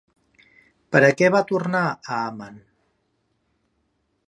[0.95, 2.59] Per a què va tornar a Amman?